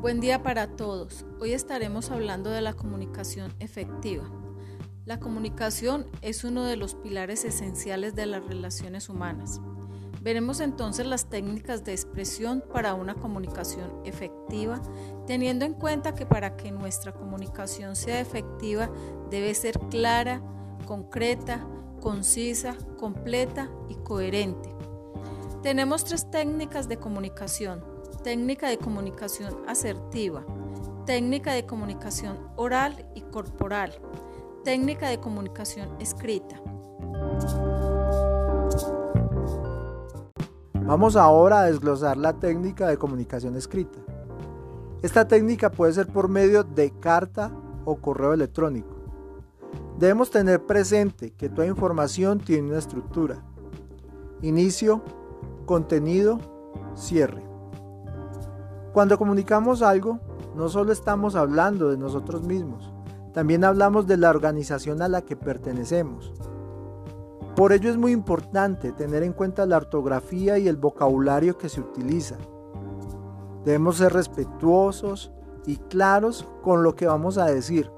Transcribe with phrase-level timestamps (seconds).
[0.00, 1.26] Buen día para todos.
[1.40, 4.24] Hoy estaremos hablando de la comunicación efectiva.
[5.04, 9.60] La comunicación es uno de los pilares esenciales de las relaciones humanas.
[10.22, 14.80] Veremos entonces las técnicas de expresión para una comunicación efectiva,
[15.26, 18.90] teniendo en cuenta que para que nuestra comunicación sea efectiva
[19.28, 20.40] debe ser clara,
[20.86, 21.62] concreta,
[22.00, 24.74] concisa, completa y coherente.
[25.62, 27.89] Tenemos tres técnicas de comunicación
[28.22, 30.44] técnica de comunicación asertiva,
[31.06, 33.92] técnica de comunicación oral y corporal,
[34.62, 36.60] técnica de comunicación escrita.
[40.74, 43.98] Vamos ahora a desglosar la técnica de comunicación escrita.
[45.02, 47.50] Esta técnica puede ser por medio de carta
[47.84, 48.96] o correo electrónico.
[49.98, 53.42] Debemos tener presente que toda información tiene una estructura.
[54.42, 55.02] Inicio,
[55.64, 56.38] contenido,
[56.94, 57.49] cierre.
[58.92, 60.18] Cuando comunicamos algo,
[60.56, 62.92] no solo estamos hablando de nosotros mismos,
[63.32, 66.32] también hablamos de la organización a la que pertenecemos.
[67.54, 71.80] Por ello es muy importante tener en cuenta la ortografía y el vocabulario que se
[71.80, 72.36] utiliza.
[73.64, 75.30] Debemos ser respetuosos
[75.66, 77.90] y claros con lo que vamos a decir.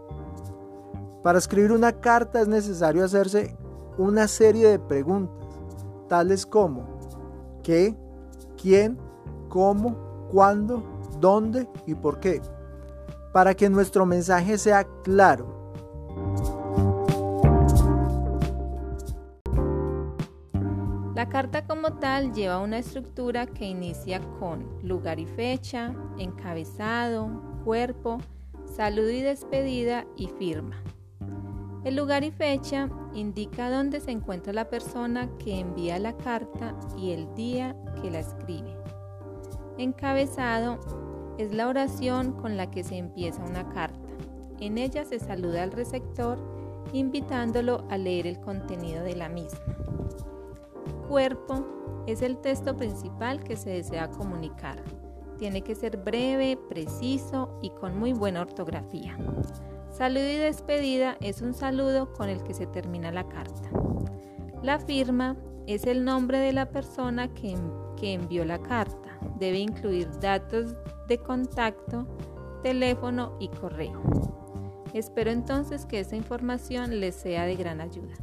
[1.22, 3.56] Para escribir una carta es necesario hacerse
[3.96, 5.46] una serie de preguntas,
[6.08, 6.98] tales como
[7.62, 7.96] ¿qué?
[8.60, 8.98] ¿quién?
[9.48, 10.11] ¿cómo?
[10.32, 10.82] Cuándo,
[11.20, 12.40] dónde y por qué,
[13.32, 15.60] para que nuestro mensaje sea claro.
[21.14, 27.28] La carta como tal lleva una estructura que inicia con lugar y fecha, encabezado,
[27.64, 28.18] cuerpo,
[28.64, 30.82] saludo y despedida y firma.
[31.84, 37.10] El lugar y fecha indica dónde se encuentra la persona que envía la carta y
[37.10, 38.82] el día que la escribe.
[39.78, 40.78] Encabezado
[41.38, 43.98] es la oración con la que se empieza una carta.
[44.60, 46.38] En ella se saluda al receptor
[46.92, 49.60] invitándolo a leer el contenido de la misma.
[51.08, 51.64] Cuerpo
[52.06, 54.82] es el texto principal que se desea comunicar.
[55.38, 59.16] Tiene que ser breve, preciso y con muy buena ortografía.
[59.90, 63.70] Saludo y despedida es un saludo con el que se termina la carta.
[64.62, 67.56] La firma es el nombre de la persona que,
[67.96, 70.74] que envió la carta debe incluir datos
[71.08, 72.06] de contacto,
[72.62, 74.00] teléfono y correo.
[74.94, 78.14] Espero entonces que esta información les sea de gran ayuda.